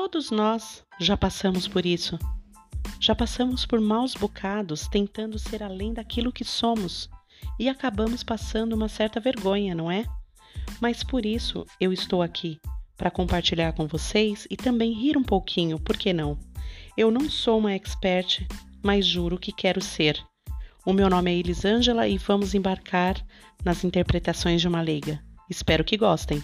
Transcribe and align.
Todos 0.00 0.30
nós 0.30 0.84
já 1.00 1.16
passamos 1.16 1.66
por 1.66 1.84
isso. 1.84 2.16
Já 3.00 3.16
passamos 3.16 3.66
por 3.66 3.80
maus 3.80 4.14
bocados 4.14 4.86
tentando 4.86 5.40
ser 5.40 5.60
além 5.60 5.92
daquilo 5.92 6.32
que 6.32 6.44
somos 6.44 7.10
e 7.58 7.68
acabamos 7.68 8.22
passando 8.22 8.74
uma 8.74 8.88
certa 8.88 9.18
vergonha, 9.18 9.74
não 9.74 9.90
é? 9.90 10.04
Mas 10.80 11.02
por 11.02 11.26
isso 11.26 11.66
eu 11.80 11.92
estou 11.92 12.22
aqui 12.22 12.60
para 12.96 13.10
compartilhar 13.10 13.72
com 13.72 13.88
vocês 13.88 14.46
e 14.48 14.56
também 14.56 14.92
rir 14.92 15.16
um 15.16 15.24
pouquinho, 15.24 15.80
por 15.80 15.96
que 15.96 16.12
não? 16.12 16.38
Eu 16.96 17.10
não 17.10 17.28
sou 17.28 17.58
uma 17.58 17.72
expert, 17.72 18.46
mas 18.80 19.04
juro 19.04 19.36
que 19.36 19.50
quero 19.50 19.82
ser. 19.82 20.24
O 20.86 20.92
meu 20.92 21.10
nome 21.10 21.32
é 21.32 21.38
Elisângela 21.38 22.06
e 22.06 22.18
vamos 22.18 22.54
embarcar 22.54 23.16
nas 23.64 23.82
interpretações 23.82 24.60
de 24.60 24.68
uma 24.68 24.80
leiga. 24.80 25.20
Espero 25.50 25.82
que 25.82 25.96
gostem. 25.96 26.40